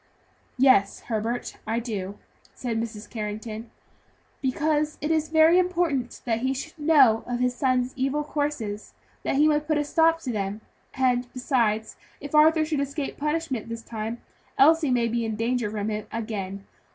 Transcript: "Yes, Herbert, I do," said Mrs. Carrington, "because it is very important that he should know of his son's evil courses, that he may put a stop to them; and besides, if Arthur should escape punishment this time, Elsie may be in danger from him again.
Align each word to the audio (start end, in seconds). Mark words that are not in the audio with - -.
"Yes, 0.57 1.01
Herbert, 1.01 1.57
I 1.67 1.77
do," 1.79 2.17
said 2.55 2.81
Mrs. 2.81 3.07
Carrington, 3.07 3.69
"because 4.41 4.97
it 4.99 5.11
is 5.11 5.29
very 5.29 5.59
important 5.59 6.21
that 6.25 6.39
he 6.39 6.55
should 6.55 6.79
know 6.79 7.23
of 7.27 7.39
his 7.39 7.53
son's 7.53 7.93
evil 7.95 8.23
courses, 8.23 8.95
that 9.21 9.35
he 9.35 9.47
may 9.47 9.59
put 9.59 9.77
a 9.77 9.83
stop 9.83 10.19
to 10.21 10.31
them; 10.31 10.61
and 10.95 11.31
besides, 11.33 11.97
if 12.19 12.33
Arthur 12.33 12.65
should 12.65 12.79
escape 12.81 13.15
punishment 13.17 13.69
this 13.69 13.83
time, 13.83 14.19
Elsie 14.57 14.89
may 14.89 15.07
be 15.07 15.23
in 15.23 15.35
danger 15.35 15.69
from 15.69 15.91
him 15.91 16.07
again. 16.11 16.65